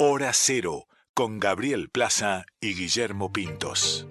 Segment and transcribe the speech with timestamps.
[0.00, 4.06] Hora Cero, con Gabriel Plaza y Guillermo Pintos.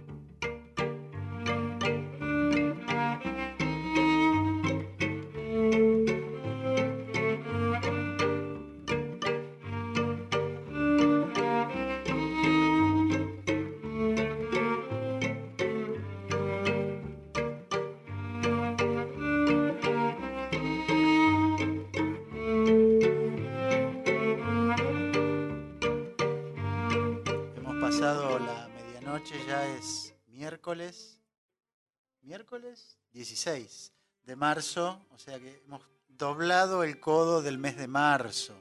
[33.47, 33.93] 16
[34.25, 38.53] de marzo, o sea que hemos doblado el codo del mes de marzo.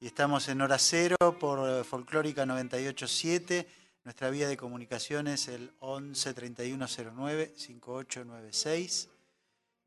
[0.00, 3.68] Y estamos en hora cero por eh, Folclórica 987.
[4.02, 9.08] Nuestra vía de comunicación es el 11 3109 5896.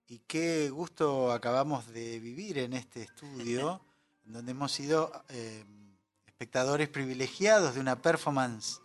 [0.07, 3.81] Y qué gusto acabamos de vivir en este estudio,
[4.23, 5.65] donde hemos sido eh,
[6.27, 8.79] espectadores privilegiados de una performance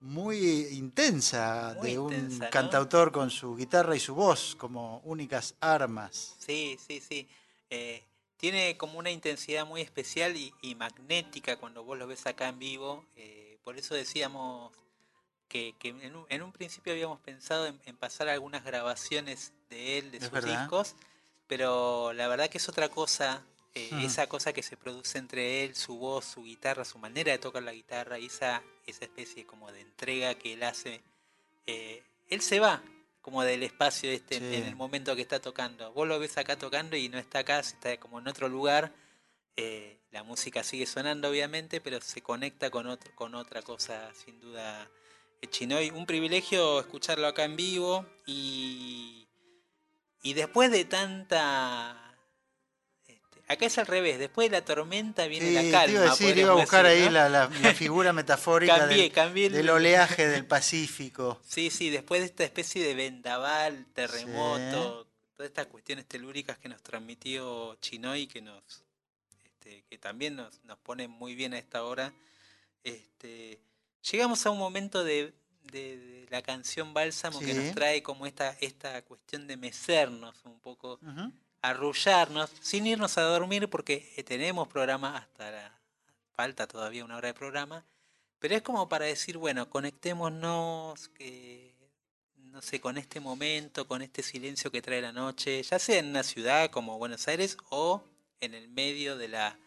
[0.00, 2.50] muy intensa Muy de un intensa, ¿no?
[2.50, 6.36] cantautor con su guitarra y su voz como únicas armas.
[6.38, 7.28] Sí, sí, sí.
[7.70, 8.02] Eh,
[8.36, 12.58] tiene como una intensidad muy especial y, y magnética cuando vos lo ves acá en
[12.58, 13.04] vivo.
[13.16, 14.72] eh, por eso decíamos
[15.48, 19.98] que, que en, un, en un principio habíamos pensado en, en pasar algunas grabaciones de
[19.98, 20.60] él, de Es sus verdad.
[20.60, 20.94] discos,
[21.46, 23.42] pero la verdad que es otra cosa.
[23.76, 24.00] Eh, Mm.
[24.06, 27.62] Esa cosa que se produce entre él, su voz, su guitarra, su manera de tocar
[27.62, 31.02] la guitarra y esa, esa especie como de entrega que él hace.
[31.66, 32.82] eh, él se va
[33.20, 35.92] como del espacio este en- el momento que está tocando.
[35.92, 38.92] Vos lo ves acá tocando y no está acá, está como en otro lugar.
[39.56, 44.40] Eh, la música sigue sonando obviamente, pero se conecta con, otro, con otra cosa sin
[44.40, 44.88] duda.
[45.50, 49.26] Chinoy, un privilegio escucharlo acá en vivo y,
[50.22, 52.05] y después de tanta...
[53.48, 55.92] Acá es al revés, después de la tormenta viene Sí, la te calma.
[55.94, 57.12] iba a decir, iba a buscar decir, ahí ¿no?
[57.12, 61.40] la, la- la figura metafórica Cambié, del, cambié el- del oleaje del Pacífico.
[61.46, 65.06] Sí, sí, después de esta especie de vendaval, terremoto,
[65.36, 68.62] todas estas cuestiones telúricas que nos transmitió Chinoy, que nos
[69.44, 72.12] este, que también nos, nos pone muy bien a esta hora,
[72.84, 73.60] este,
[74.10, 75.32] llegamos a un momento de,
[75.72, 80.58] de- de la canción Bálsamo que nos trae como esta, esta cuestión de mecernos un
[80.60, 80.98] poco.
[81.70, 85.76] Arrullarnos, sin irnos a dormir porque eh, tenemos programa hasta la,
[86.36, 87.84] falta todavía una hora de programa,
[88.38, 91.74] pero es como para decir, bueno, conectémonos, que,
[92.36, 96.08] no sé, con este momento, con este silencio que trae la noche, ya sea en
[96.08, 98.04] una ciudad como Buenos Aires o
[98.40, 99.58] en el medio de la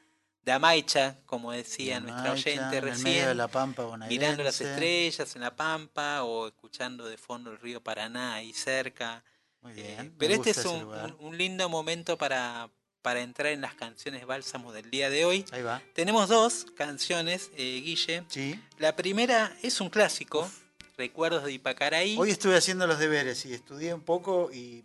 [0.44, 4.62] de Amaicha, como decía nuestra oyente en el recién, medio de la pampa mirando las
[4.62, 9.24] estrellas en la pampa o escuchando de fondo el río Paraná ahí cerca.
[9.62, 12.70] Muy Eh, bien, pero este es un lindo momento para,
[13.02, 15.46] para entrar en las canciones bálsamos del día de hoy.
[15.52, 15.82] Ahí va.
[15.94, 18.24] Tenemos dos canciones, eh, Guille.
[18.30, 18.60] Sí.
[18.78, 20.50] La primera es un clásico,
[20.98, 22.18] Recuerdos de Ipacaraí.
[22.18, 24.84] Hoy estuve haciendo los deberes y estudié un poco y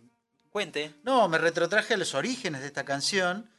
[0.49, 0.93] Cuente.
[1.03, 3.49] No, me retrotraje a los orígenes de esta canción,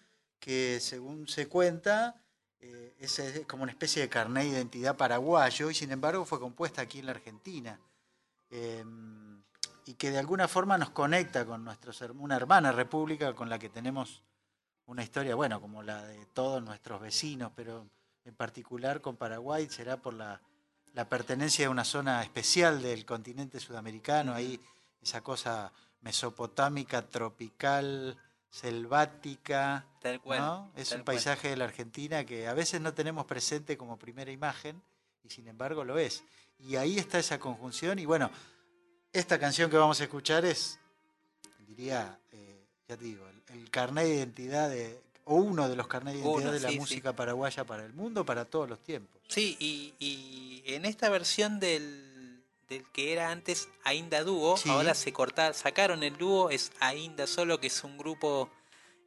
[0.40, 2.22] que según se cuenta,
[2.60, 6.40] eh, es, es como una especie de carné de identidad paraguayo y sin embargo fue
[6.40, 7.78] compuesta aquí en la Argentina.
[8.48, 8.82] Eh,
[9.86, 13.68] y que de alguna forma nos conecta con nuestros, una hermana república con la que
[13.68, 14.24] tenemos
[14.86, 17.88] una historia, bueno, como la de todos nuestros vecinos, pero
[18.24, 20.40] en particular con Paraguay será por la,
[20.92, 24.60] la pertenencia a una zona especial del continente sudamericano, ahí
[25.00, 28.16] esa cosa mesopotámica, tropical,
[28.50, 30.40] selvática, Tal cual.
[30.40, 30.72] ¿no?
[30.74, 31.14] Es tal un cual.
[31.14, 34.82] paisaje de la Argentina que a veces no tenemos presente como primera imagen
[35.22, 36.24] y sin embargo lo es.
[36.58, 38.30] Y ahí está esa conjunción y bueno,
[39.18, 40.78] esta canción que vamos a escuchar es,
[41.66, 45.86] diría, eh, ya te digo, el, el carnet de identidad de, o uno de los
[45.88, 46.80] carnets de identidad Uno, de la sí, sí.
[46.80, 49.20] música paraguaya para el mundo, para todos los tiempos.
[49.28, 54.68] Sí, y, y en esta versión del, del que era antes Ainda Dúo, Sí.
[54.70, 58.50] ahora se cortaron, sacaron el dúo, es Ainda Solo, que es un grupo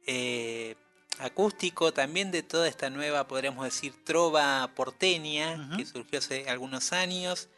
[0.06, 0.76] eh,
[1.18, 7.48] acústico también de toda esta nueva, podríamos decir, trova porteña, que surgió hace algunos años,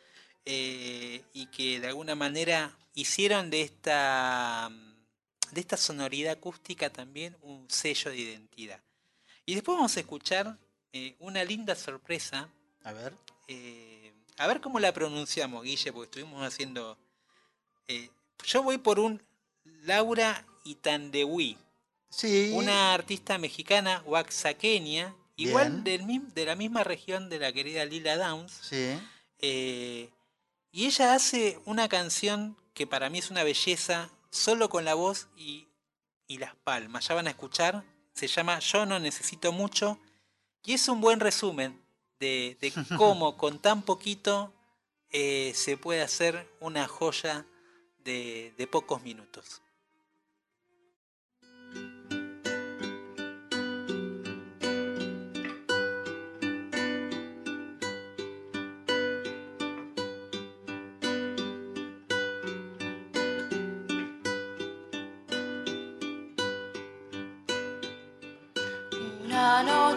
[0.45, 4.71] eh, y que de alguna manera hicieron de esta,
[5.53, 8.81] de esta sonoridad acústica también un sello de identidad.
[9.47, 10.57] Y después vamos a escuchar
[10.93, 12.49] eh, una linda sorpresa
[12.85, 13.15] A ver.
[13.49, 16.97] eh, a ver cómo la pronunciamos, Guille, porque estuvimos haciendo.
[18.45, 19.23] yo voy por un
[19.85, 21.57] Laura Itandewi,
[22.09, 22.51] Sí.
[22.55, 26.03] una artista mexicana oaxaqueña, igual del,
[26.35, 28.53] de la misma región de la querida Lila Downs.
[28.53, 28.99] Sí.
[29.39, 30.11] eh,
[30.73, 35.29] y ella hace una canción que para mí es una belleza, solo con la voz
[35.37, 35.69] y,
[36.27, 37.07] y las palmas.
[37.07, 37.85] Ya van a escuchar,
[38.15, 39.99] se llama Yo no necesito mucho
[40.65, 41.81] y es un buen resumen
[42.19, 44.53] de, de cómo con tan poquito
[45.11, 47.47] eh, se puede hacer una joya
[48.05, 49.62] de, de pocos minutos.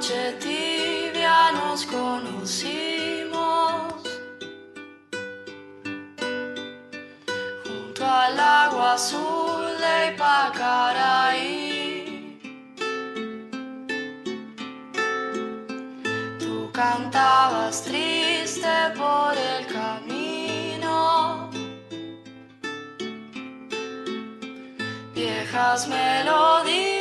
[0.06, 3.34] Noche tibia nos conocimos
[7.64, 11.60] junto al agua azul de Ipacaraí.
[16.40, 21.50] Tú cantabas triste por el camino.
[25.16, 26.95] Viejas melodías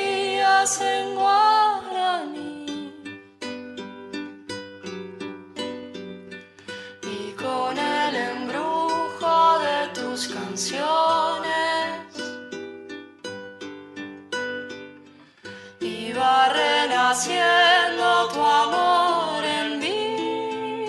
[17.15, 20.89] renaciendo tu amor en mí.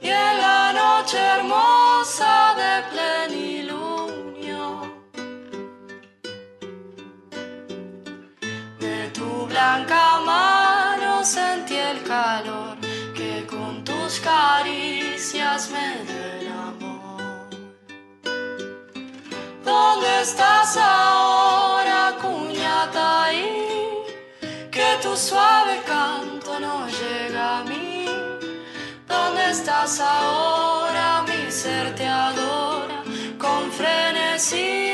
[0.00, 4.62] Y en la noche hermosa de plenilunio
[8.78, 12.76] de tu blanca mano sentí el calor
[13.16, 17.48] que con tus caricias me amor.
[19.64, 21.39] ¿Dónde estás ahora,
[25.20, 28.06] suave canto no llega a mí.
[29.06, 31.22] ¿Dónde estás ahora?
[31.28, 33.02] Mi ser te adora
[33.38, 34.89] con frenesí.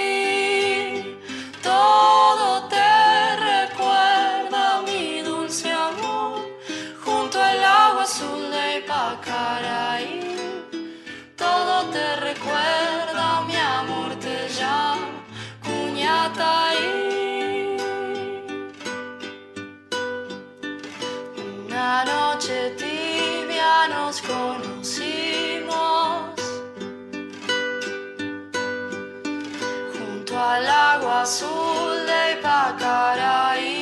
[31.26, 33.74] Azul de Ipacaraí.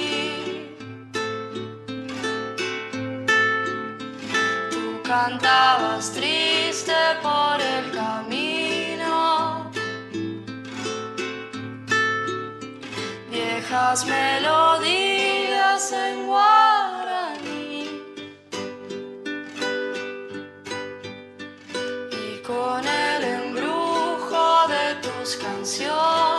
[4.72, 9.70] Tú cantabas triste por el camino.
[13.30, 17.82] Viejas melodías en guaraní.
[22.24, 26.33] Y con el embrujo de tus canciones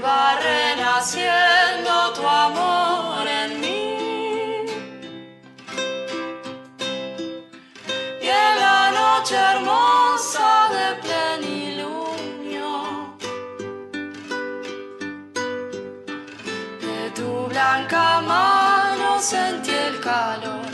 [0.00, 3.96] iba renaciendo tu amor en mí.
[8.26, 12.70] Y en la noche hermosa de plenilunio
[16.86, 20.64] de tu blanca mano sentí el calor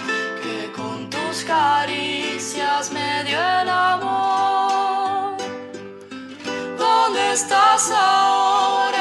[0.42, 5.36] que con tus caricias me dio el amor.
[6.78, 8.95] ¿Dónde estás ahora,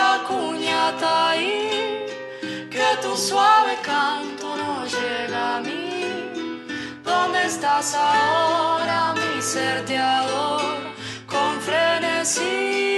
[3.16, 6.62] suave canto no llega a mí.
[7.04, 9.14] ¿Dónde estás ahora?
[9.14, 10.92] Mi ser te adora
[11.28, 12.95] con frenesí.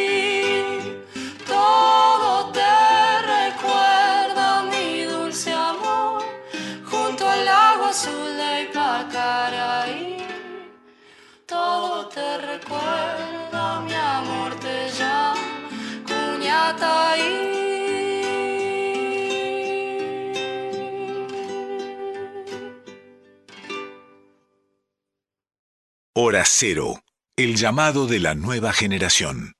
[26.20, 26.96] Hora Cero,
[27.36, 29.54] el llamado de la nueva generación.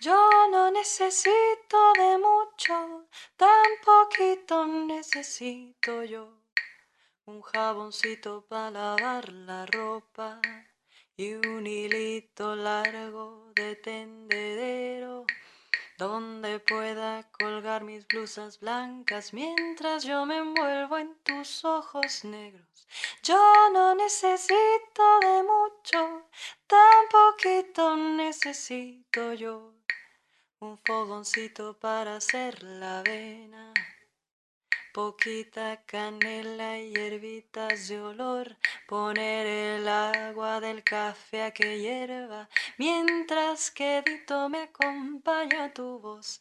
[0.00, 0.16] Yo
[0.52, 6.44] no necesito de mucho, tan poquito necesito yo.
[7.24, 10.40] Un jaboncito para lavar la ropa
[11.16, 15.26] y un hilito largo de tendedero
[17.78, 22.88] mis blusas blancas mientras yo me envuelvo en tus ojos negros.
[23.22, 23.38] Yo
[23.72, 26.26] no necesito de mucho,
[26.66, 29.72] tan poquito necesito yo.
[30.58, 33.72] Un fogoncito para hacer la avena,
[34.92, 38.56] poquita canela y hierbitas de olor,
[38.86, 46.40] poner el agua del café a que hierva, mientras que dito me acompaña tu voz.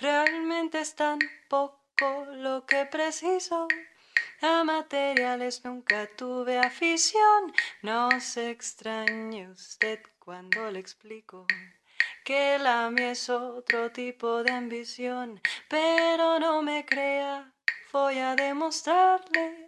[0.00, 1.87] Realmente es tan poco
[2.36, 3.68] lo que preciso.
[4.40, 7.52] A materiales nunca tuve afición.
[7.82, 11.46] No se extrañe usted cuando le explico
[12.24, 15.40] que la mía es otro tipo de ambición.
[15.68, 17.52] Pero no me crea,
[17.92, 19.67] voy a demostrarle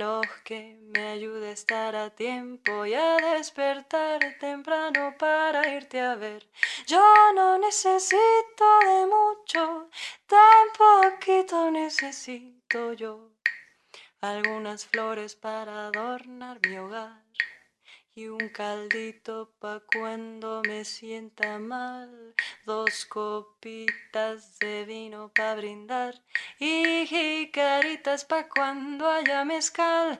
[0.43, 6.47] que me ayude a estar a tiempo y a despertar temprano para irte a ver.
[6.87, 7.03] Yo
[7.35, 9.89] no necesito de mucho,
[10.27, 13.29] tan poquito necesito yo.
[14.21, 17.20] Algunas flores para adornar mi hogar
[18.13, 26.21] y un caldito pa' cuando me sienta mal, dos copitas de vino pa' brindar
[26.59, 30.17] y jicaritas pa' cuando haya mezcal.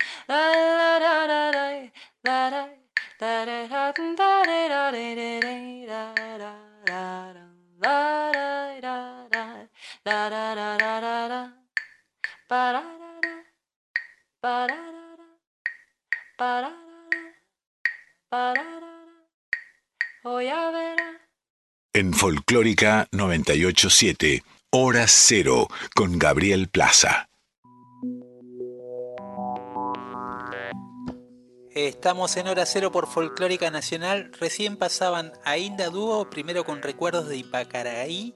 [21.93, 27.27] En Folclórica 987, Hora Cero, con Gabriel Plaza.
[31.71, 34.31] Estamos en hora cero por Folclórica Nacional.
[34.39, 38.33] Recién pasaban a Inda Dúo, primero con recuerdos de Ipacaraí.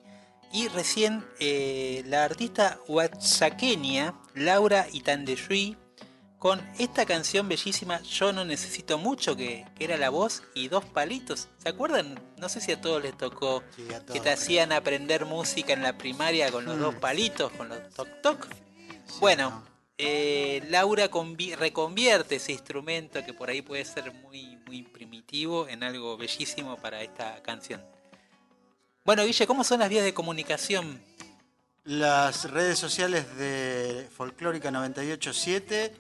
[0.52, 5.78] Y recién eh, la artista huachaqueña Laura Itandeyui
[6.40, 10.86] con esta canción bellísima Yo no necesito mucho, que, que era la voz y dos
[10.86, 11.48] palitos.
[11.58, 12.20] ¿Se acuerdan?
[12.38, 14.14] No sé si a todos les tocó Sí, a todos.
[14.14, 16.82] que te hacían aprender música en la primaria con los Mm.
[16.82, 18.48] dos palitos, con los toc toc.
[19.08, 19.64] Sí, Bueno, no.
[19.98, 25.84] eh, Laura convi- reconvierte ese instrumento que por ahí puede ser muy, muy primitivo en
[25.84, 27.84] algo bellísimo para esta canción.
[29.04, 31.02] Bueno, Guille, ¿cómo son las vías de comunicación?
[31.84, 35.96] Las redes sociales de Folclórica 987,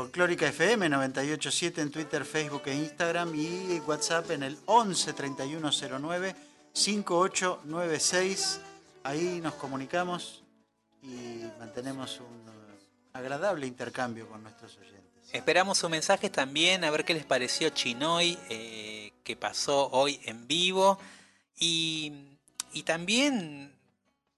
[0.00, 6.34] Folclórica FM 987 en Twitter, Facebook e Instagram y WhatsApp en el 11 3109
[6.72, 8.60] 5896.
[9.04, 10.42] Ahí nos comunicamos
[11.02, 12.78] y mantenemos un eh,
[13.12, 15.34] agradable intercambio con nuestros oyentes.
[15.34, 20.46] Esperamos sus mensajes también, a ver qué les pareció Chinoy, eh, que pasó hoy en
[20.46, 20.98] vivo.
[21.58, 22.38] Y,
[22.72, 23.78] y también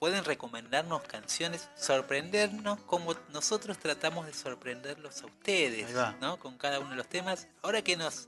[0.03, 5.95] pueden recomendarnos canciones, sorprendernos como nosotros tratamos de sorprenderlos a ustedes.
[6.21, 6.41] ¿no?
[6.41, 7.47] Con cada uno de los temas.
[7.63, 8.27] Ahora que nos,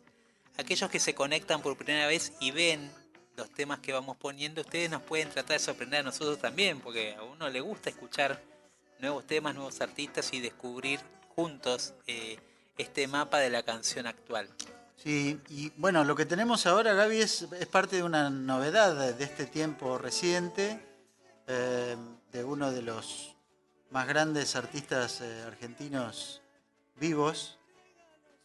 [0.56, 2.92] aquellos que se conectan por primera vez y ven
[3.36, 7.16] los temas que vamos poniendo, ustedes nos pueden tratar de sorprender a nosotros también, porque
[7.16, 8.40] a uno le gusta escuchar
[9.00, 11.00] nuevos temas, nuevos artistas y descubrir
[11.34, 12.38] juntos eh,
[12.78, 14.48] este mapa de la canción actual.
[14.94, 19.24] Sí, y bueno, lo que tenemos ahora, Gaby, es, es parte de una novedad de
[19.24, 20.93] este tiempo reciente,
[21.46, 21.96] eh,
[22.32, 23.34] de uno de los
[23.90, 26.40] más grandes artistas eh, argentinos
[26.96, 27.58] vivos.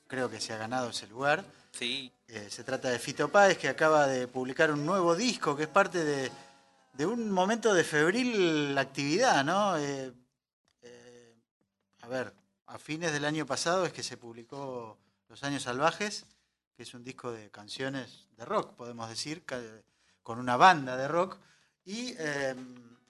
[0.08, 1.46] Creo que se ha ganado ese lugar.
[1.72, 5.64] Sí, Eh, se trata de Fito Páez, que acaba de publicar un nuevo disco, que
[5.64, 6.32] es parte de,
[6.94, 9.78] de un momento de febril actividad, ¿no?
[12.02, 12.34] A ver,
[12.66, 16.26] a fines del año pasado es que se publicó Los Años Salvajes,
[16.76, 19.44] que es un disco de canciones de rock, podemos decir,
[20.24, 21.38] con una banda de rock.
[21.90, 22.54] Y eh,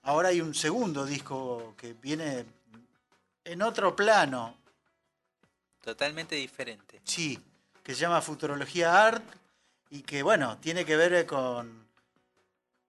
[0.03, 2.45] ahora hay un segundo disco que viene
[3.43, 4.55] en otro plano,
[5.81, 7.01] totalmente diferente.
[7.03, 7.37] Sí,
[7.83, 9.25] que se llama Futurología Art
[9.89, 11.89] y que, bueno, tiene que ver con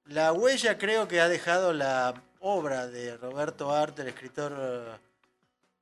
[0.05, 4.97] la huella, creo que ha dejado la obra de Roberto Art, el escritor eh,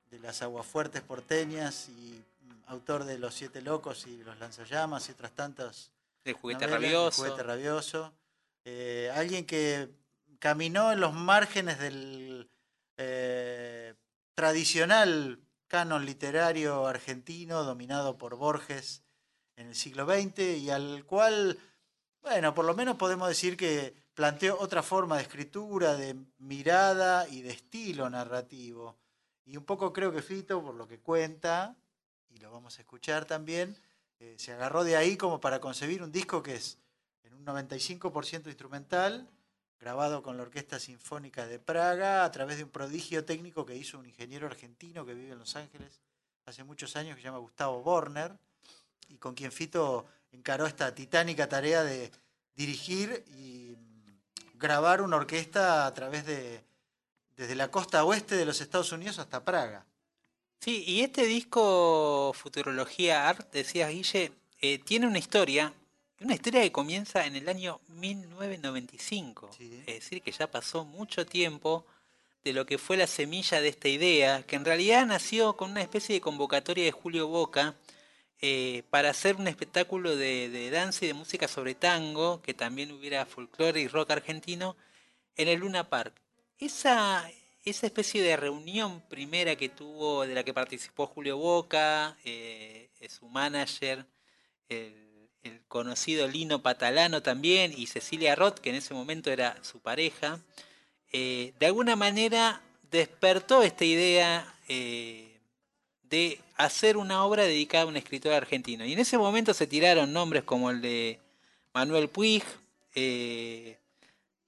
[0.09, 5.11] de Las Aguafuertes porteñas y mm, autor de Los Siete Locos y Los Lanzallamas y
[5.11, 5.91] otras tantas
[6.25, 7.21] El juguete novelas, El rabioso.
[7.21, 8.13] juguete rabioso.
[8.65, 9.98] Eh, alguien que
[10.39, 12.49] caminó en los márgenes del
[12.97, 13.93] eh,
[14.33, 19.03] tradicional canon literario argentino dominado por Borges
[19.55, 21.59] en el siglo XX y al cual,
[22.21, 27.41] bueno, por lo menos podemos decir que planteó otra forma de escritura, de mirada y
[27.41, 28.97] de estilo narrativo.
[29.45, 31.75] Y un poco creo que Fito, por lo que cuenta,
[32.29, 33.75] y lo vamos a escuchar también,
[34.19, 36.77] eh, se agarró de ahí como para concebir un disco que es
[37.23, 39.29] en un 95% instrumental,
[39.79, 43.97] grabado con la Orquesta Sinfónica de Praga a través de un prodigio técnico que hizo
[43.97, 45.99] un ingeniero argentino que vive en Los Ángeles
[46.45, 48.37] hace muchos años que se llama Gustavo Borner
[49.07, 52.11] y con quien Fito encaró esta titánica tarea de
[52.55, 53.77] dirigir y
[54.55, 56.63] grabar una orquesta a través de
[57.39, 59.85] desde la costa oeste de los Estados Unidos hasta Praga.
[60.59, 65.73] Sí, y este disco Futurología Art, decías Guille, eh, tiene una historia,
[66.21, 69.51] una historia que comienza en el año 1995.
[69.57, 69.83] Sí.
[69.87, 71.85] Es decir, que ya pasó mucho tiempo
[72.43, 75.81] de lo que fue la semilla de esta idea, que en realidad nació con una
[75.81, 77.75] especie de convocatoria de Julio Boca
[78.41, 82.91] eh, para hacer un espectáculo de, de danza y de música sobre tango, que también
[82.91, 84.77] hubiera folclore y rock argentino,
[85.35, 86.13] en el Luna Park.
[86.57, 87.29] Esa,
[87.63, 93.27] esa especie de reunión primera que tuvo, de la que participó Julio Boca, eh, su
[93.27, 94.05] manager,
[94.69, 95.08] el,
[95.43, 100.39] el conocido Lino Patalano también, y Cecilia Roth, que en ese momento era su pareja,
[101.11, 105.39] eh, de alguna manera despertó esta idea eh,
[106.03, 108.85] de hacer una obra dedicada a un escritor argentino.
[108.85, 111.19] Y en ese momento se tiraron nombres como el de
[111.73, 112.43] Manuel Puig,
[112.95, 113.77] eh,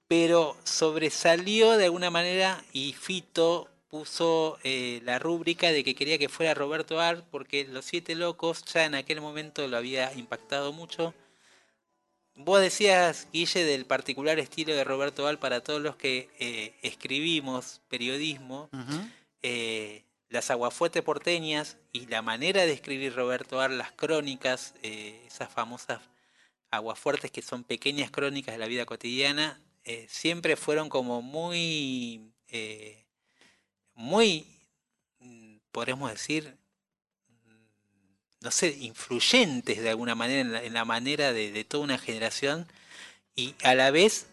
[0.08, 6.30] pero sobresalió de alguna manera y Fito puso eh, la rúbrica de que quería que
[6.30, 11.12] fuera Roberto Art porque Los Siete Locos ya en aquel momento lo había impactado mucho.
[12.34, 17.82] Vos decías, Guille, del particular estilo de Roberto Val para todos los que eh, escribimos
[17.90, 18.70] periodismo,
[19.42, 26.00] eh, las aguafuertes porteñas y la manera de escribir Roberto Ar, las crónicas, esas famosas
[26.70, 29.60] aguafuertes que son pequeñas crónicas de la vida cotidiana,
[30.08, 33.02] siempre fueron como muy, eh,
[33.94, 34.46] muy,
[35.70, 36.56] podríamos decir,
[38.40, 41.98] no sé, influyentes de alguna manera en la, en la manera de, de toda una
[41.98, 42.66] generación
[43.36, 44.26] y a la vez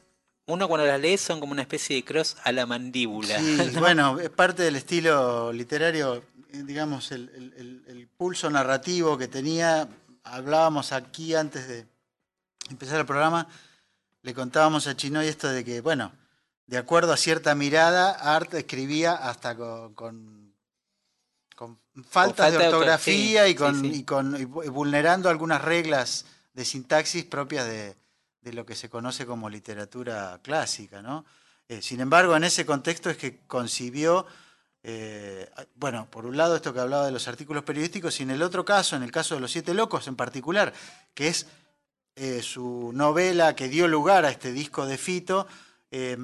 [0.47, 3.37] uno cuando las lee son como una especie de cross a la mandíbula.
[3.39, 3.79] Sí, ¿no?
[3.79, 9.27] bueno, es parte del estilo literario, eh, digamos, el, el- el- el pulso narrativo que
[9.27, 9.87] tenía.
[10.23, 11.85] Hablábamos aquí antes de
[12.71, 13.47] empezar el programa,
[14.23, 16.11] le contábamos a Chinoy esto de que, bueno,
[16.69, 20.53] de acuerdo a cierta mirada, Art escribía hasta con, con,
[21.55, 23.99] con faltas falta de de orto- ortografía sí, y, con, sí, sí.
[23.99, 27.95] y con- y vu- y vulnerando algunas reglas de sintaxis propias de,
[28.41, 31.25] de lo que se conoce como literatura clásica, ¿no?
[31.67, 34.27] Eh, sin embargo, en ese contexto es que concibió,
[34.83, 38.43] eh, bueno, por un lado esto que hablaba de los artículos periodísticos y en el
[38.43, 40.71] otro caso, en el caso de Los Siete Locos en particular,
[41.15, 41.47] que es
[42.15, 45.47] eh, su novela que dio lugar a este disco de Fito,
[45.91, 46.17] eh,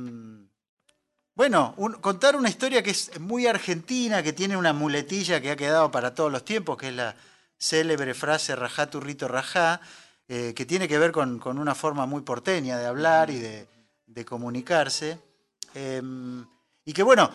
[1.36, 5.56] bueno, un- contar una historia que es muy argentina, que tiene una muletilla que ha
[5.58, 7.16] quedado para todos los tiempos, que es la
[7.58, 9.82] célebre frase rajá turrito rajá,
[10.28, 13.68] eh, que tiene que ver con, con una forma muy porteña de hablar y de,
[14.08, 15.20] de comunicarse.
[15.74, 16.02] Eh,
[16.86, 17.30] y que bueno,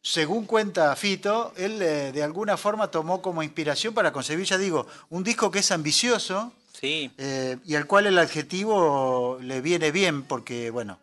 [0.00, 4.86] según cuenta Fito, él eh, de alguna forma tomó como inspiración para concebir, ya digo,
[5.10, 10.22] un disco que es ambicioso Sí, eh, y al cual el adjetivo le viene bien
[10.24, 10.98] porque, bueno,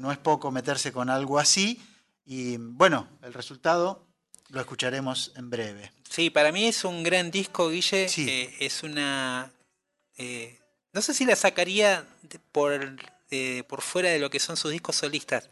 [0.00, 1.80] no es poco meterse con algo así.
[2.24, 4.06] Y bueno, el resultado
[4.48, 5.92] lo escucharemos en breve.
[6.08, 8.08] Sí, para mí es un gran disco, Guille.
[8.08, 8.26] Sí.
[8.28, 9.52] Eh, es una.
[10.16, 10.58] eh,
[10.92, 12.04] no sé si la sacaría
[12.50, 12.96] por,
[13.30, 15.48] eh, por fuera de lo que son sus discos solistas,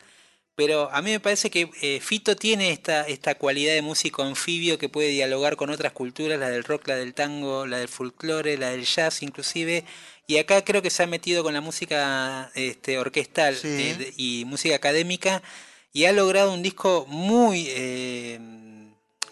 [0.56, 4.78] pero a mí me parece que eh, Fito tiene esta, esta cualidad de músico anfibio
[4.78, 8.58] que puede dialogar con otras culturas, la del rock, la del tango, la del folclore,
[8.58, 9.84] la del jazz inclusive.
[10.30, 13.66] Y acá creo que se ha metido con la música este, orquestal Sí.
[13.66, 15.42] eh, y música académica
[15.94, 18.38] y ha logrado un disco muy eh,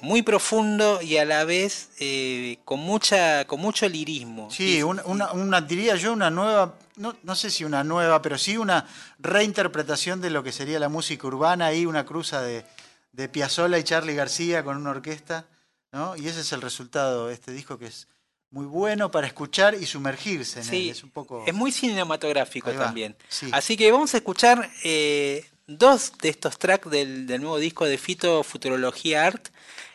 [0.01, 5.05] muy profundo y a la vez eh, con mucha con mucho lirismo Sí, Y- una,
[5.05, 8.87] una- una- diría yo una nueva, no, no sé si una nueva, pero sí una
[9.19, 12.65] reinterpretación de lo que sería la música urbana y una cruza de,
[13.13, 15.45] de Piazzolla y Charlie García con una orquesta,
[15.93, 16.17] ¿no?
[16.17, 18.09] Y ese es el resultado de este disco que es
[18.51, 20.71] muy bueno para escuchar y sumergirse en él.
[20.71, 21.45] Sí, Es un poco.
[21.47, 23.49] es muy cinematográfico también sí.
[23.53, 27.99] así que vamos a escuchar eh, dos de estos tracks del, del nuevo disco de
[27.99, 29.49] Fito Futurología Art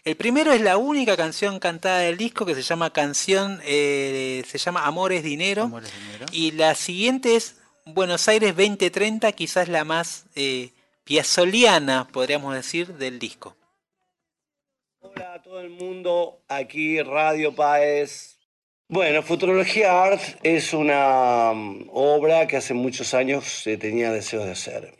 [0.03, 4.57] el primero es la única canción cantada del disco que se llama canción eh, se
[4.57, 6.25] llama Amores Dinero Amores de Enero.
[6.31, 10.71] Y la siguiente es Buenos Aires 2030, quizás la más eh,
[12.11, 13.55] podríamos decir, del disco.
[14.99, 18.37] Hola a todo el mundo, aquí Radio Paez.
[18.93, 24.51] Bueno, Futurología Art es una mm, obra que hace muchos años eh, tenía deseos de
[24.51, 24.93] hacer.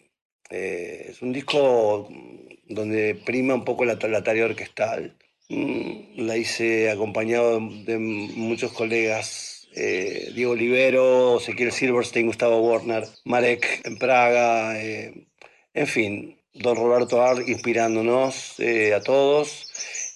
[0.49, 5.17] Eh, es un disco mm, donde prima un poco la, la tarea orquestal.
[5.49, 13.81] Mm, la hice acompañado de, muchos colegas, eh, Diego Olivero, Ezequiel Silverstein, Gustavo Werner, Marek
[13.83, 15.27] en Praga, eh,
[15.73, 18.55] en fin, don Roberto Art inspirándonos
[18.95, 19.67] a todos.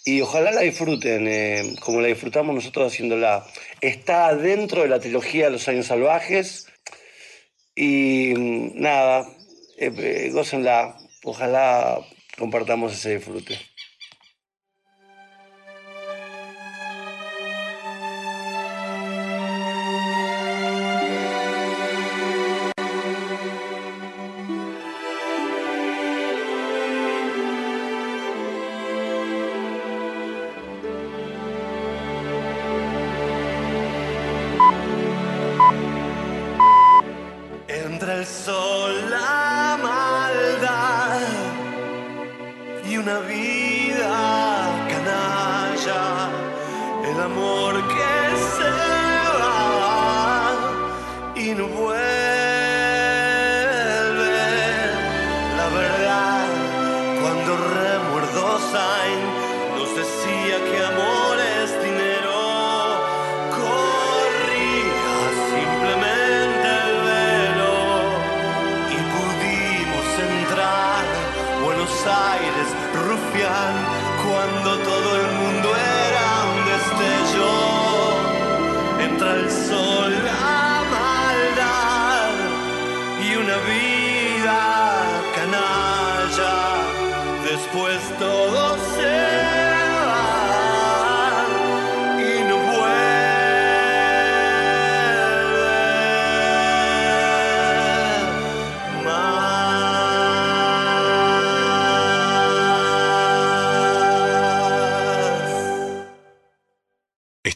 [0.07, 3.43] Y ojalá la disfruten eh, como la disfrutamos nosotros haciéndola.
[3.81, 6.67] Está dentro de la trilogía de Los Años Salvajes.
[7.75, 9.27] Y mm, nada,
[9.77, 10.31] eh, eh.
[11.23, 11.99] Ojalá
[12.37, 13.57] compartamos ese disfrute.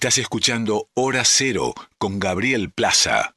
[0.10, 3.36] Estás escuchando Hora Cero con Gabriel Plaza.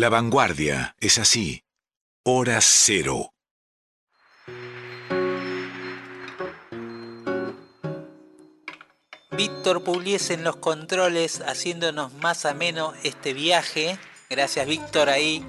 [0.00, 1.62] La vanguardia es así.
[2.22, 3.34] Hora cero.
[9.32, 13.98] Víctor Pugliese en los controles haciéndonos más ameno este viaje.
[14.30, 15.44] Gracias Víctor ahí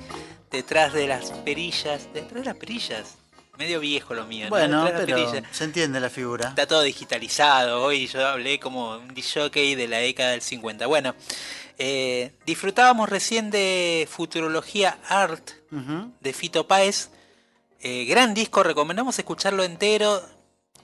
[0.51, 2.09] detrás de las perillas.
[2.13, 3.19] ¿Detrás de las perillas?
[3.57, 4.47] Medio viejo lo mío.
[4.47, 4.49] ¿no?
[4.49, 5.55] Bueno, Detrás de las pero perillas.
[5.55, 6.49] se entiende la figura.
[6.49, 7.81] Está todo digitalizado.
[7.83, 10.87] Hoy yo hablé como un disjockey de la década del 50.
[10.87, 11.15] Bueno,
[11.77, 15.51] eh, disfrutábamos recién de Futurología Art
[16.19, 17.09] de Fito Páez.
[17.79, 20.21] Eh, gran disco, recomendamos escucharlo entero.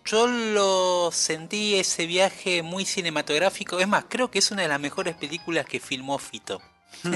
[0.06, 3.80] Yo lo sentí ese viaje muy cinematográfico.
[3.80, 6.62] Es más, creo que es una de las mejores películas que filmó Fito.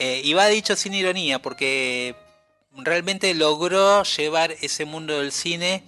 [0.00, 2.14] Eh, y va dicho sin ironía, porque
[2.72, 5.82] realmente logró llevar ese mundo del cine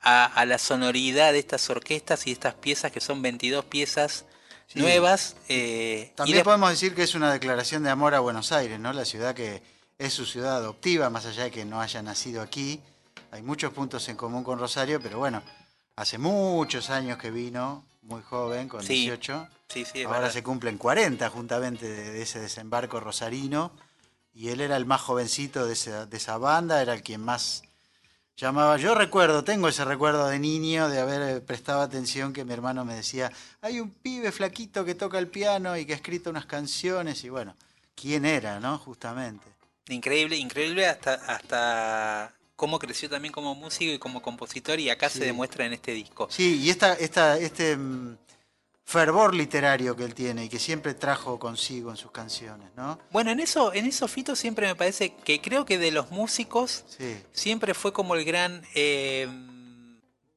[0.00, 4.24] a, a la sonoridad de estas orquestas y estas piezas, que son 22 piezas
[4.72, 4.78] Sí.
[4.78, 5.36] nuevas.
[5.48, 8.92] eh, También de- podemos decir que es una declaración de amor a Buenos Aires, ¿no?
[8.92, 9.62] La ciudad que
[9.98, 12.80] es su ciudad adoptiva, más allá de que no haya nacido aquí.
[13.32, 15.42] Hay muchos puntos en común con Rosario, pero bueno,
[15.96, 19.48] hace muchos años que vino, muy joven, con Sí, 18.
[19.68, 20.32] sí, sí, Ahora verdad.
[20.34, 23.72] se cumplen 40 juntamente de, de ese desembarco rosarino.
[24.32, 27.62] Y él era el más jovencito de esa, de esa banda, era el quien más
[28.40, 28.76] llamaba.
[28.76, 32.84] Yo recuerdo, tengo ese recuerdo de niño de haber eh, prestado atención que mi hermano
[32.84, 36.46] me decía, hay un pibe flaquito que toca el piano y que ha escrito unas
[36.46, 37.22] canciones.
[37.24, 37.54] Y bueno,
[37.94, 38.78] ¿quién era, no?
[38.78, 39.46] Justamente.
[39.88, 45.18] Increíble, increíble hasta, hasta cómo creció también como músico y como compositor y acá Sí.
[45.18, 46.28] se demuestra en este disco.
[46.30, 48.16] Sí, y esta, esta, este mm,
[48.90, 52.98] fervor literario que él tiene y que siempre trajo consigo en sus canciones, ¿no?
[53.12, 56.84] Bueno, en eso, en eso Fito siempre me parece que creo que de los músicos
[56.98, 57.16] Sí.
[57.32, 59.28] siempre fue como el gran, eh,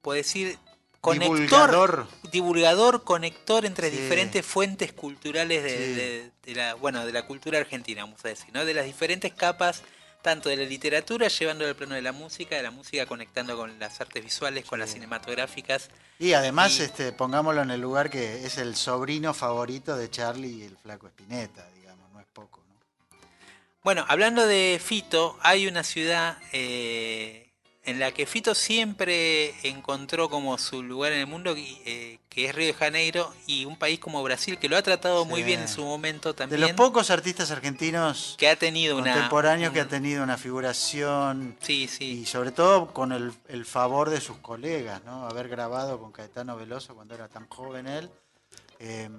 [0.04, 0.60] puedo decir,
[1.02, 2.08] conector, Divulgador.
[2.32, 3.98] divulgador, conector entre Sí.
[3.98, 5.94] diferentes fuentes culturales de, Sí.
[5.94, 8.64] de- de la, bueno, de la cultura argentina, vamos a decir, ¿no?
[8.66, 9.82] De las diferentes capas,
[10.24, 13.78] tanto de la literatura, llevándolo al plano de la música, de la música conectando con
[13.78, 15.90] las artes visuales, con las cinematográficas.
[16.18, 20.48] Y además, Y- este, pongámoslo en el lugar que es el sobrino favorito de Charlie
[20.60, 22.64] y el flaco Espineta, digamos, no es poco.
[22.68, 23.18] ¿no?
[23.84, 27.43] Bueno, hablando de Fito, hay una ciudad eh,
[27.86, 32.56] en la que Fito siempre encontró como su lugar en el mundo, eh, que es
[32.56, 35.68] Río de Janeiro, y un país como Brasil, que lo ha tratado muy bien en
[35.68, 39.12] su momento De también, los pocos artistas argentinos que ha tenido una...
[39.14, 42.22] contemporáneos que ha un- tenido una figuración Sí, sí.
[42.22, 45.28] y sobre todo con el, el favor de sus colegas, ¿no?
[45.28, 48.10] Haber grabado con Caetano Veloso cuando era tan joven él.
[48.80, 49.10] eh,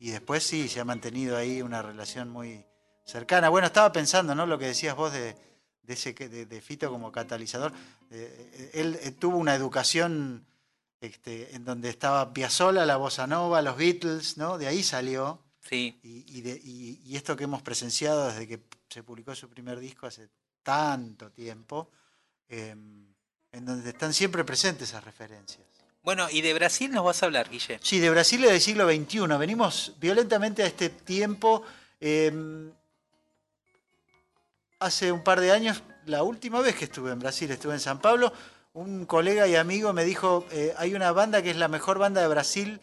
[0.00, 2.64] y después sí, se ha mantenido ahí una relación muy
[3.04, 3.48] cercana.
[3.48, 4.46] Bueno, estaba pensando, ¿no?
[4.46, 5.36] Lo que decías vos de,
[5.88, 7.72] de ese que- de, de Fito como catalizador.
[8.10, 10.44] Eh, eh, él eh, tuvo una educación
[11.00, 14.58] este, en donde estaba Piazzolla, la bossa nova, los Beatles, ¿no?
[14.58, 15.40] De ahí salió.
[15.62, 15.98] sí.
[16.02, 19.78] Y, y de- y- y esto que hemos presenciado desde que se publicó su primer
[19.80, 20.28] disco hace
[20.62, 21.90] tanto tiempo,
[22.48, 22.74] eh,
[23.52, 25.66] en donde están siempre presentes esas referencias.
[26.02, 27.78] Bueno, y de Brasil nos vas a hablar, Guille.
[27.82, 29.26] Sí, de Brasil y del siglo XXI.
[29.38, 31.62] Venimos violentamente a este tiempo.
[32.00, 32.30] eh,
[34.80, 38.00] hace un par de años, la última vez que estuve en Brasil, estuve en San
[38.00, 38.32] Pablo,
[38.74, 42.20] un colega y amigo me dijo, eh, hay una banda que es la mejor banda
[42.20, 42.80] de Brasil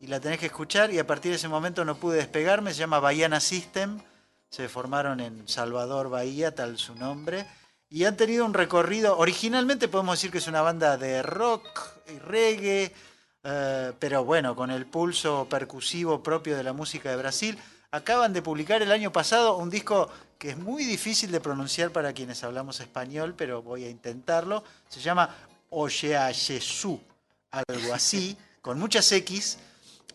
[0.00, 2.80] y la tenés que escuchar y a partir de ese momento no pude despegarme, se
[2.80, 4.00] llama Baiana System,
[4.48, 7.46] se formaron en Salvador, Bahía, tal su nombre,
[7.90, 11.66] y han tenido un recorrido, originalmente podemos decir que es una banda de rock
[12.08, 12.92] y reggae,
[13.42, 17.58] eh, pero bueno, con el pulso percusivo propio de la música de Brasil.
[17.90, 22.12] Acaban de publicar el año pasado un disco que es muy difícil de pronunciar para
[22.12, 24.62] quienes hablamos español, pero voy a intentarlo.
[24.88, 25.34] Se llama
[25.70, 26.98] Oshea Jesús,
[27.50, 29.58] algo así, con muchas X,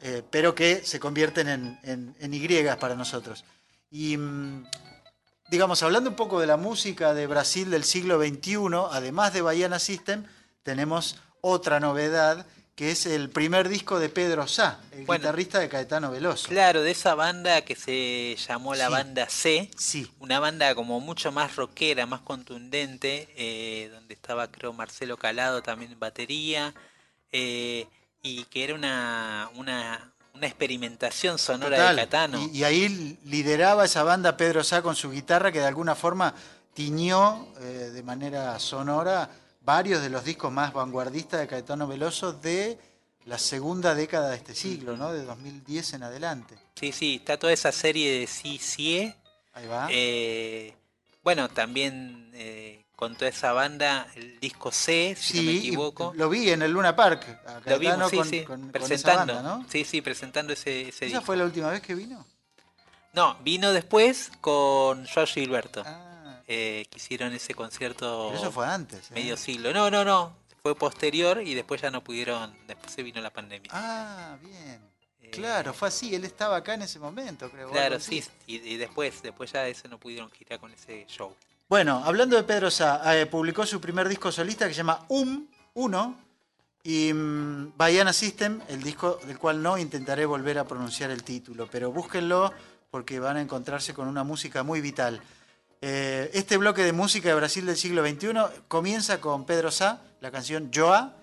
[0.01, 2.47] eh, pero que se convierten en, en- en Y
[2.79, 3.43] para nosotros.
[3.91, 4.65] Y mm,
[5.49, 8.57] digamos, hablando un poco de la música de Brasil del siglo XXI,
[8.91, 10.25] además de Baiana System,
[10.63, 12.45] tenemos otra novedad,
[12.79, 15.19] que es el primer disco de Pedro Sá, el Bueno.
[15.23, 16.47] guitarrista de Caetano Veloso.
[16.47, 18.91] Claro, de esa banda que se llamó la Sí.
[18.93, 24.71] banda C, Sí, una banda como mucho más rockera, más contundente, eh, donde estaba creo
[24.71, 26.73] Marcelo Calado también en batería,
[27.33, 27.85] eh,
[28.23, 31.95] y que era una, una, una experimentación sonora total.
[31.97, 32.49] de Catano.
[32.53, 36.33] Y, y ahí lideraba esa banda Pedro Sá con su guitarra, que de alguna forma
[36.73, 39.29] tiñó eh, de manera sonora
[39.69, 42.79] varios de los discos más vanguardistas de Caetano Veloso de
[43.25, 45.13] la segunda década de este siglo, ¿no?
[45.13, 46.55] De 2010 en adelante.
[46.73, 49.13] Sí, sí, está toda esa serie de Sí, sí,
[49.53, 49.87] Ahí va.
[49.91, 50.73] eh,
[51.23, 56.13] bueno, también eh, con toda esa banda, el disco C, si no me equivoco.
[56.15, 58.71] lo vi en el Luna Park, a Lo vimos, sí, con, sí, con- con esa
[58.73, 59.33] presentando.
[59.35, 59.65] banda, ¿no?
[59.69, 61.25] Sí, sí, presentando ese, ese ¿Esa disco.
[61.25, 62.25] fue la última vez que vino?
[63.13, 65.83] No, vino después con George Gilberto.
[65.85, 66.08] Ah,
[66.49, 69.11] eh, que hicieron ese concierto pero eso fue antes.
[69.11, 69.13] ¿eh?
[69.13, 69.71] medio siglo.
[69.71, 70.35] No, no, no.
[70.61, 72.53] Fue posterior y después ya no pudieron.
[72.67, 73.69] Después se vino la pandemia.
[73.73, 74.81] Ah, bien.
[75.21, 76.13] Eh, Claro, fue así.
[76.15, 77.69] Él estaba acá en ese momento, creo.
[77.69, 78.23] Claro, sí.
[78.47, 81.33] Y, y después, después ya eso no pudieron girar con ese show.
[81.69, 85.45] Bueno, hablando de Pedro Sá, eh, publicó su primer disco solista que se llama Um
[85.75, 86.15] 1
[86.83, 91.67] y mm, Baiana System, el disco del cual no intentaré volver a pronunciar el título,
[91.71, 92.51] pero búsquenlo
[92.89, 95.21] porque van a encontrarse con una música muy vital.
[95.81, 98.33] Eh, este bloque de música de Brasil del siglo XXI
[98.67, 101.15] comienza con Pedro Sá, la canción Joa,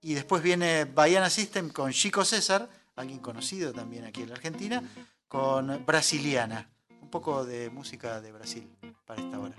[0.00, 4.82] y después viene Baiana System con Chico César, alguien conocido también aquí en la Argentina,
[5.28, 6.68] con Brasiliana.
[7.00, 8.68] Un poco de música de Brasil
[9.06, 9.56] para esta hora.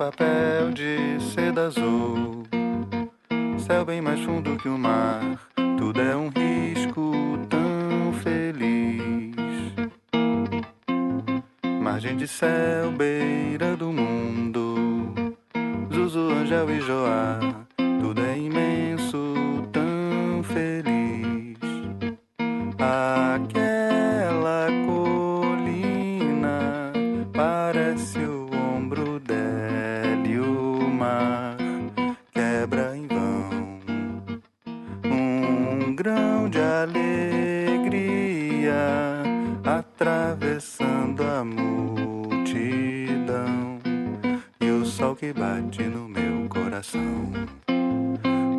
[0.00, 2.48] Papel de seda azul,
[3.58, 5.49] céu bem mais fundo que o mar,
[6.00, 7.12] é um risco
[7.48, 9.34] tão feliz.
[11.82, 15.12] Margem de céu, beira do mundo,
[15.92, 17.38] Zuzu, Angel e Joá,
[18.00, 18.59] tudo é imenso,
[45.20, 47.30] que bate no meu coração.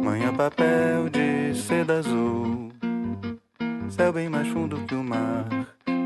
[0.04, 2.71] Manhã papel de seda azul
[3.89, 5.47] céu bem mais fundo que o mar.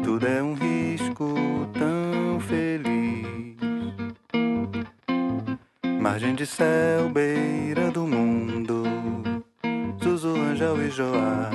[0.01, 1.35] Tudo é um risco
[1.73, 3.57] tão feliz.
[5.99, 8.83] Margem de céu, beira do mundo.
[10.01, 11.49] Zuzu, Angel e Joá.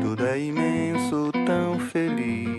[0.00, 2.55] Tudo é imenso, tão feliz.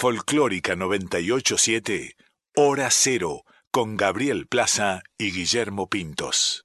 [0.00, 2.14] Folclórica 987,
[2.54, 6.64] Hora Cero, con Gabriel Plaza y Guillermo Pintos.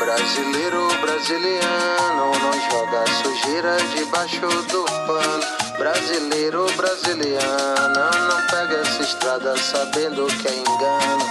[0.00, 5.63] Brasileiro, brasiliano, não joga sujeira debaixo do pano.
[5.78, 11.26] Brasileiro, brasiliano, não pega essa estrada sabendo que é engano.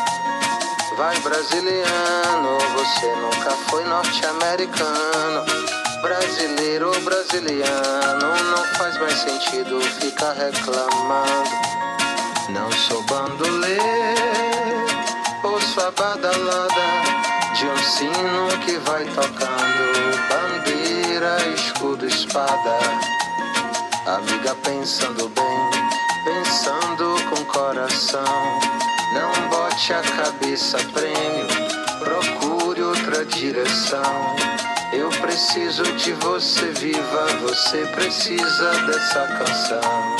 [0.97, 5.45] Vai brasiliano, você nunca foi norte-americano.
[6.01, 11.49] Brasileiro, brasiliano, não faz mais sentido ficar reclamando.
[12.49, 13.77] Não sou bandoleiro,
[15.43, 17.23] ouço a badalada
[17.55, 19.93] de um sino que vai tocando
[20.29, 23.22] bandeira, escudo, espada.
[24.25, 25.69] Amiga pensando bem,
[26.23, 28.23] pensando com coração.
[29.13, 31.45] Não bote a cabeça prêmio,
[31.99, 34.35] procure outra direção.
[34.93, 40.15] Eu preciso de você viva, você precisa dessa canção.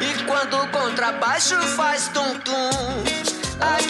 [0.00, 2.70] E quando o contrabaixo faz tum-tum,
[3.60, 3.82] a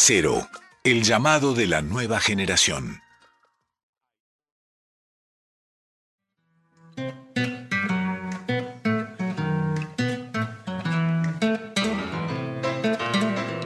[0.00, 0.48] Cero,
[0.84, 3.02] el llamado de la nueva generación.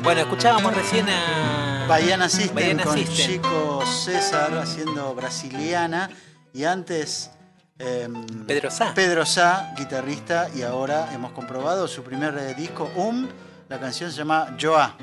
[0.03, 1.85] Bueno, escuchábamos recién a.
[1.87, 3.27] Baiana System Baiana con System.
[3.27, 6.11] Chico César haciendo brasiliana
[6.55, 7.31] y antes
[7.79, 8.95] em, Pedro Sá.
[8.95, 13.29] Pedro Sá, guitarrista y ahora hemos comprobado su primer eh, disco Um,
[13.69, 14.97] la canción se llama Joa.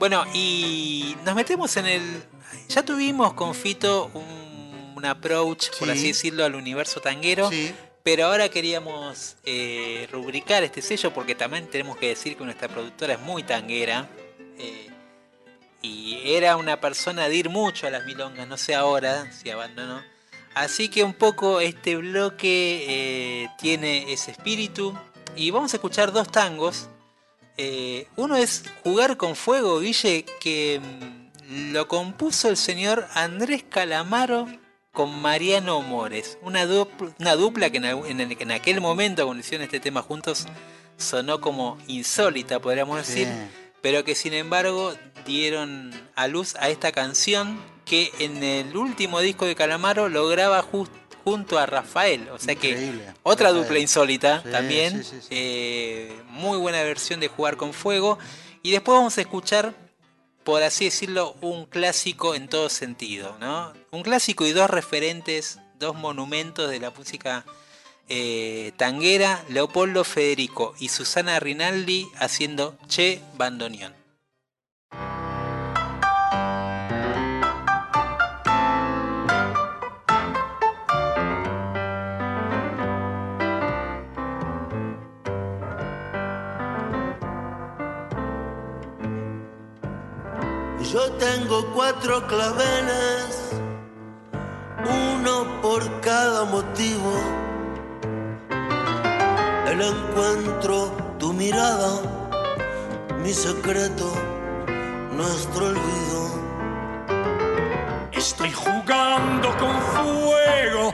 [0.00, 2.22] Bueno, y nos metemos en el.
[2.68, 5.92] Ya tuvimos con Fito un, un approach, por Sí.
[5.92, 7.48] así decirlo, al universo tanguero.
[7.50, 7.72] Sí,
[8.02, 13.12] Pero ahora queríamos eh, rubricar este sello porque también tenemos que decir que nuestra productora
[13.14, 14.08] es muy tanguera.
[14.58, 14.88] eh,
[15.82, 20.02] y era una persona de ir mucho a las milongas, no sé ahora si abandonó.
[20.54, 24.94] Así que un poco este bloque eh, tiene ese espíritu.
[25.36, 26.88] Y vamos a escuchar dos tangos.
[27.62, 34.46] Eh, uno es Jugar con Fuego, Guille, que mm, lo compuso el señor Andrés Calamaro
[34.92, 36.38] con Mariano Mores.
[36.40, 40.00] Una, dupl- una dupla que en, en el- en aquel momento, cuando hicieron este tema
[40.00, 40.46] juntos,
[40.96, 43.20] sonó como insólita, podríamos sí.
[43.26, 43.28] decir,
[43.82, 44.94] pero que sin embargo
[45.26, 50.62] dieron a luz a esta canción que en el último disco de Calamaro lo graba
[50.62, 50.88] jus-
[51.24, 52.28] junto a Rafael.
[52.30, 52.92] O sea que
[53.22, 53.62] otra Rafael.
[53.64, 55.04] dupla insólita Sí, también.
[55.04, 55.28] sí, sí, sí.
[55.30, 58.18] Eh, muy buena versión de Jugar con Fuego.
[58.62, 59.74] Y después vamos a escuchar,
[60.44, 63.36] por así decirlo, un clásico en todo sentido.
[63.40, 63.72] ¿no?
[63.90, 67.44] Un clásico y dos referentes, dos monumentos de la música
[68.08, 69.42] eh, tanguera.
[69.48, 73.94] Leopoldo Federico y Susana Rinaldi haciendo Che Bandoneón.
[90.92, 93.52] Yo tengo cuatro claveles,
[94.82, 97.12] uno por cada motivo.
[99.68, 101.92] El encuentro, tu mirada,
[103.22, 104.12] mi secreto,
[105.12, 106.22] nuestro olvido.
[108.10, 110.92] Estoy jugando con fuego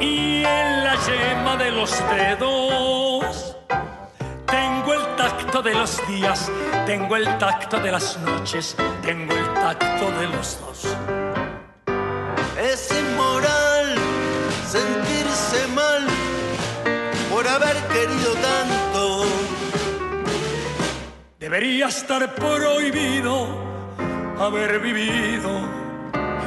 [0.00, 3.15] y en la yema de los dedos
[5.56, 6.50] tacto de los días,
[6.84, 10.96] tengo el tacto de las noches, tengo el tacto de los dos.
[12.60, 13.94] Es inmoral
[14.68, 16.06] sentirse mal
[17.30, 19.24] por haber querido tanto.
[21.38, 23.48] Debería estar prohibido
[24.38, 25.50] haber vivido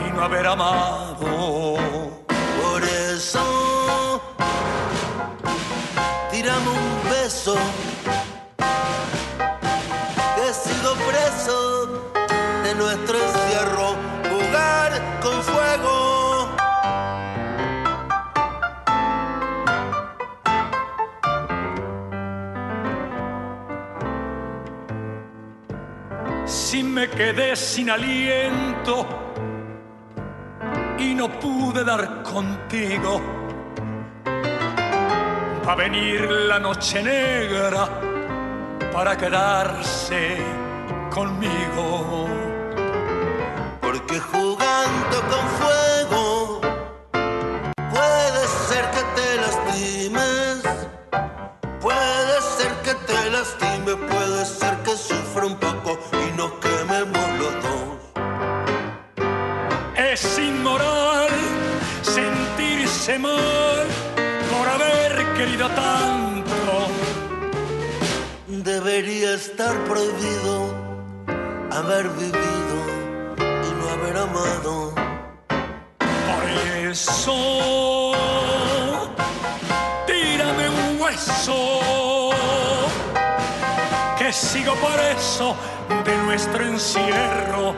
[0.06, 1.69] y no haber amado.
[27.00, 29.08] Me quedé sin aliento
[30.98, 33.22] y no pude dar contigo,
[35.66, 37.88] va a venir la noche negra
[38.92, 40.40] para quedarse
[41.10, 42.28] conmigo.
[43.80, 46.62] Porque jugando con fuego
[47.96, 50.64] puede ser que te lastimes,
[51.80, 55.79] puede ser que te lastime, puede ser que sufra un poco
[65.80, 66.88] tanto.
[68.48, 70.54] Debería estar prohibido
[71.72, 72.78] haber vivido
[73.38, 74.94] y no haber amado.
[76.30, 76.44] Por
[76.92, 78.12] eso,
[80.08, 81.58] tírame un hueso,
[84.18, 85.56] que sigo por eso
[86.06, 87.76] de nuestro encierro.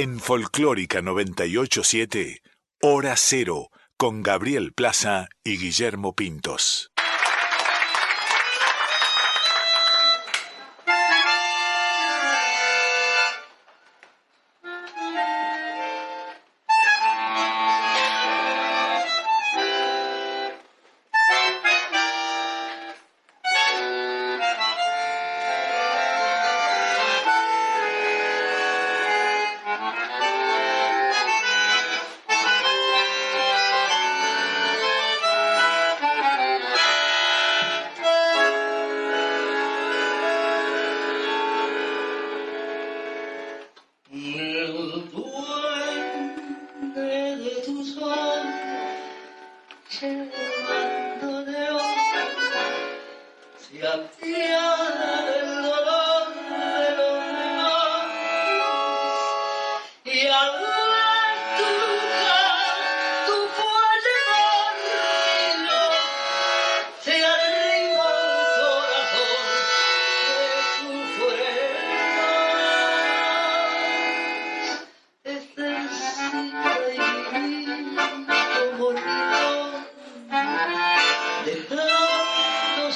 [0.00, 2.40] En Folclórica 987,
[2.80, 6.92] Hora Cero, con Gabriel Plaza y Guillermo Pintos.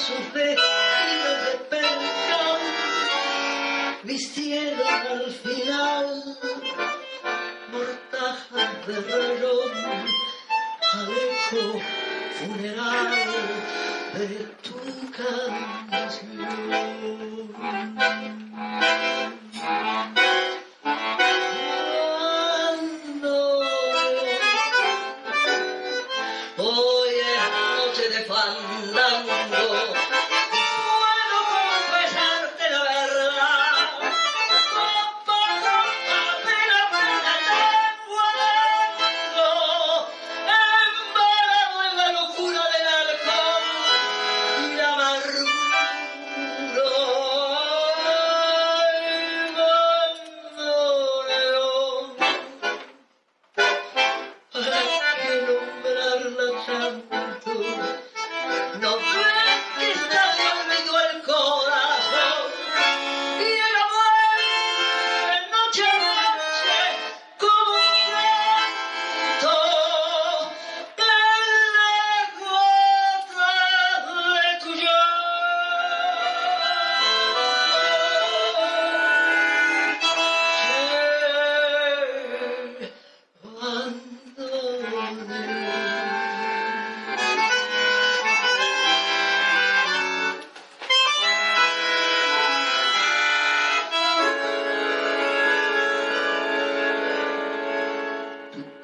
[0.05, 2.43] Sus vestidos de perca,
[4.03, 6.37] vistieron al final
[7.71, 9.71] mortajas de rayón
[10.91, 11.65] al eco
[12.37, 13.11] funeral
[14.13, 14.27] de
[14.61, 14.77] tu
[15.11, 16.43] canción.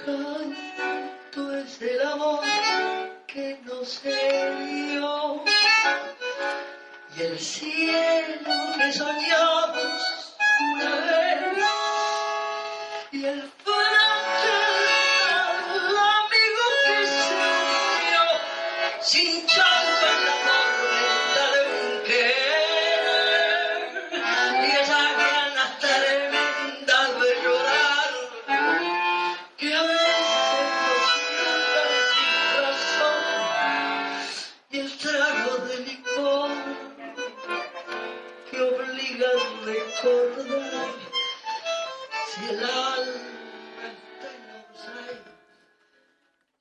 [0.10, 0.16] Tu
[0.76, 2.44] canto es el amor
[3.28, 5.44] que no se dio.
[7.16, 10.36] Y el cielo que soñamos
[10.74, 11.09] una vez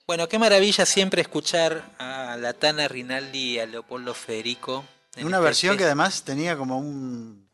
[0.09, 4.83] Bueno, qué maravilla siempre escuchar a la Tana Rinaldi y a Leopoldo Federico.
[5.17, 7.47] en Una este versión que además tenía como un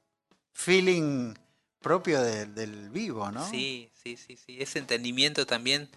[0.53, 1.35] feeling
[1.81, 3.45] propio de- del vivo, ¿no?
[3.51, 4.57] Sí, sí, sí, sí.
[4.61, 5.91] Ese entendimiento también.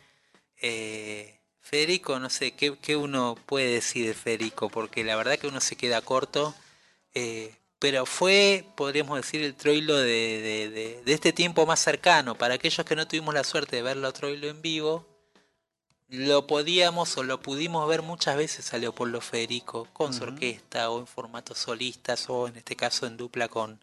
[0.59, 4.69] eh, Federico, no sé, ¿qué, qué uno puede decir de Federico?
[4.69, 6.55] Porque la verdad que uno se queda corto.
[7.13, 10.05] eh, pero fue, podríamos decir, el Troilo de,
[10.41, 12.33] de- de- de este tiempo más cercano.
[12.35, 15.05] Para aquellos que no tuvimos la suerte de verlo a Troilo en vivo,
[16.09, 20.99] lo podíamos o lo pudimos ver muchas veces a Leopoldo Federico con su orquesta o
[20.99, 23.79] en formato solistas o en este caso en dupla con,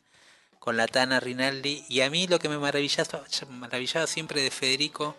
[0.59, 1.85] con la Tana Rinaldi.
[1.89, 5.17] Y a mí lo que me maravillaba, maravillaba siempre de Federico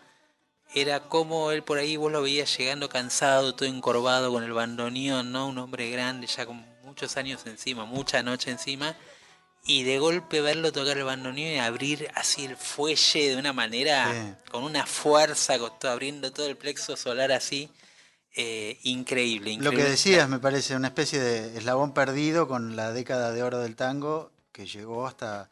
[0.74, 5.32] era cómo él por ahí vos lo veías llegando cansado, todo encorvado con el bandoneón,
[5.32, 5.48] ¿no?
[5.48, 8.96] Un hombre grande, ya con muchos años encima, mucha noche encima.
[9.68, 14.12] Y de golpe verlo tocar el bandoneón y abrir así el fuelle de una manera,
[14.14, 14.52] Sí.
[14.52, 17.70] con una fuerza, abriendo todo el plexo solar así.
[18.38, 23.32] eh, increíble, Lo que decías me parece una especie de eslabón perdido con la década
[23.32, 25.50] de oro del tango que llegó hasta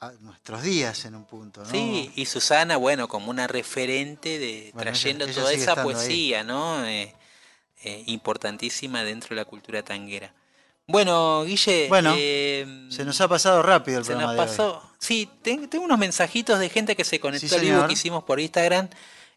[0.00, 1.70] a nuestros días en un punto, ¿no?
[1.70, 5.82] Sí, y Susana, bueno, como una referente de Bueno, trayendo ella toda esa ahí.
[5.84, 6.84] poesía, ¿no?
[6.84, 7.14] Eh,
[7.84, 10.34] eh, importantísima dentro de la cultura tanguera.
[10.90, 14.56] Bueno, Guille, Bueno, eh, Se nos ha pasado rápido el se programa nos de hoy.
[14.56, 14.90] pasó.
[14.98, 18.24] Sí, ten- tengo unos mensajitos de gente que se conectó Sí, al vivo que hicimos
[18.24, 18.88] por Instagram.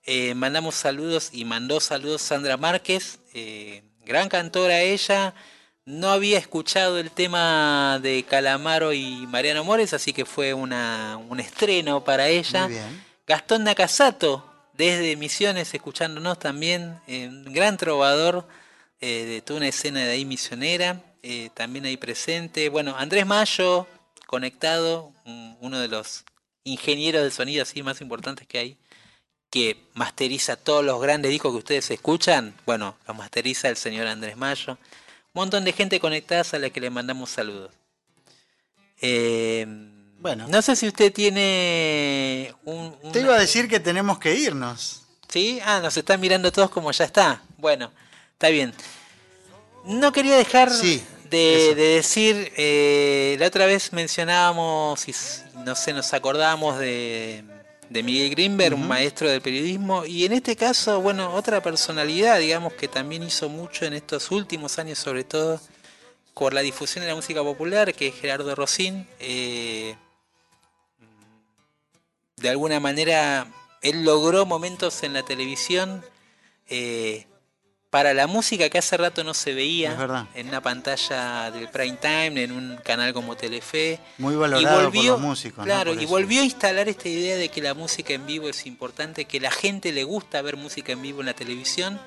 [0.06, 5.34] Eh, mandamos saludos y mandó saludos Sandra Márquez, eh, gran cantora ella.
[5.86, 11.40] No había escuchado el tema de Calamaro y Mariano Mores, así que fue una, un
[11.40, 12.64] estreno para ella.
[12.64, 13.04] Muy bien.
[13.28, 18.48] Gastón Nakasato, desde Misiones, escuchándonos también, eh, un gran trovador
[19.00, 22.70] de toda una escena de ahí misionera, eh, también ahí presente.
[22.70, 23.88] Bueno, Andrés Mayo,
[24.28, 26.24] conectado, un- uno de los
[26.66, 28.78] ingenieros de sonido así más importantes que hay.
[29.50, 34.36] que masteriza todos los grandes discos que ustedes escuchan, bueno, los masteriza el señor Andrés
[34.36, 34.72] Mayo.
[34.74, 34.78] Un
[35.42, 37.72] montón de gente conectada a la que le mandamos saludos.
[39.02, 39.66] Eh,
[40.20, 40.48] Bueno.
[40.48, 42.96] No sé si usted tiene un...
[43.12, 45.04] Te iba a decir que tenemos que irnos.
[45.30, 45.60] ¿Sí?
[45.64, 47.44] Ah, nos están mirando todos como ya está.
[47.58, 47.92] Bueno,
[48.32, 48.74] está bien.
[49.86, 51.04] No quería dejar Sí,
[51.38, 55.14] de, decir, eh, la otra vez mencionábamos, y
[55.66, 57.44] no sé, nos acordamos de,
[57.90, 62.74] de Miguel Grimberg, un maestro del periodismo, y en este caso, bueno, otra personalidad, digamos,
[62.74, 65.60] que también hizo mucho en estos últimos años, sobre todo,
[66.34, 69.08] por la difusión de la música popular, que es Gerardo Rosín.
[69.20, 69.96] eh,
[72.38, 73.48] de alguna manera
[73.82, 76.04] él logró momentos en la televisión
[76.68, 77.26] eh,
[77.94, 82.42] para la música que hace rato no se veía en una pantalla del prime time,
[82.42, 84.00] en un canal como Telefe.
[84.18, 85.60] Muy Y valorado volvió, por los músicos.
[85.60, 85.64] ¿no?
[85.66, 89.26] claro, y volvió a instalar esta idea de que la música en vivo es importante,
[89.26, 92.02] que la gente le gusta ver música en vivo en la televisión,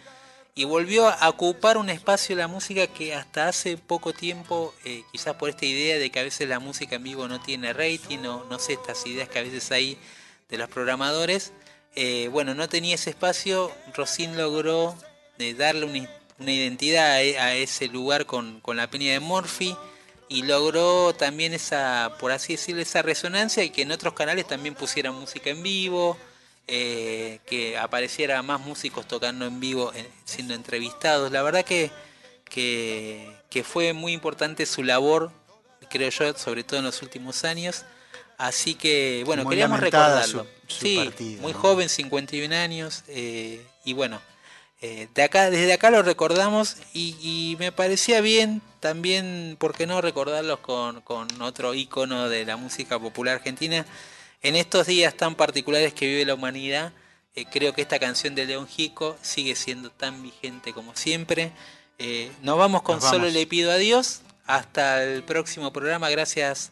[0.56, 5.04] y volvió a ocupar un espacio de la música que hasta hace poco tiempo, eh,
[5.12, 8.26] quizás por esta idea de que a veces la música en vivo no tiene rating,
[8.26, 9.96] o no sé, estas ideas que a veces hay
[10.48, 11.52] de los programadores,
[11.94, 14.96] eh, bueno, no tenía ese espacio, Rosín logró
[15.38, 16.08] eh, darle una,
[16.38, 19.76] una identidad a, e- a ese lugar con, con la peña de Morphy
[20.28, 24.74] y logró también esa, por así decirlo, esa resonancia y que en otros canales también
[24.74, 26.18] pusieran música en vivo,
[26.66, 31.30] eh, que apareciera más músicos tocando en vivo, eh, siendo entrevistados.
[31.30, 31.92] La verdad que,
[32.50, 35.30] que, que fue muy importante su labor,
[35.90, 37.84] creo yo, sobre todo en los últimos años.
[38.38, 40.44] Así que, bueno, Muy queríamos recordarlo.
[40.68, 41.58] su- su sí, partida, muy ¿no?
[41.58, 44.20] joven, 51 años, eh, y bueno,
[44.82, 49.86] eh, de acá, desde acá lo recordamos y, y me parecía bien también, ¿por qué
[49.86, 53.86] no recordarlos con, con otro ícono de la música popular argentina?
[54.42, 56.92] En estos días tan particulares que vive la humanidad,
[57.34, 61.52] eh, creo que esta canción de León Gico sigue siendo tan vigente como siempre.
[61.98, 64.20] Eh, nos vamos con Nos Solo le pido adiós.
[64.44, 66.08] Hasta el próximo programa.
[66.10, 66.70] Gracias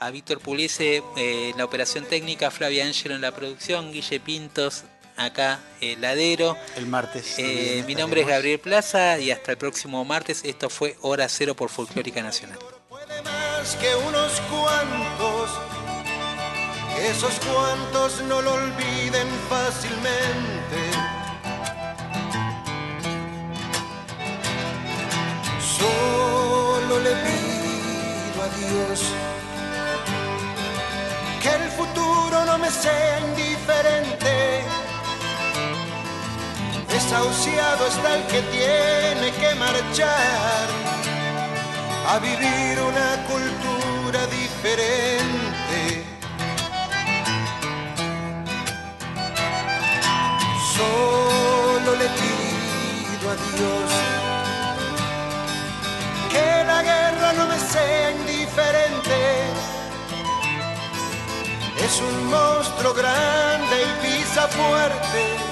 [0.00, 4.84] a Víctor Puliese en la operación técnica, Flavia Ángelo en la producción, Guille Pintos
[5.24, 6.56] acá, eh, Ladero.
[6.76, 7.34] El martes.
[7.38, 8.26] Eh, mi nombre es.
[8.26, 10.42] Gabriel Plaza y hasta el próximo martes.
[10.44, 12.58] Esto fue Hora Cero por Folclórica Nacional.
[12.88, 15.50] puede más que unos cuantos,
[16.98, 20.78] esos cuantos no lo olviden fácilmente.
[25.78, 29.00] Solo le pido a Dios
[31.42, 34.81] que el futuro no me sea indiferente.
[36.92, 40.68] Desahuciado está el que tiene que marchar
[42.06, 46.04] a vivir una cultura diferente.
[50.76, 53.90] Solo le pido a Dios
[56.30, 59.18] que la guerra no me sea indiferente.
[61.82, 65.51] Es un monstruo grande y pisa fuerte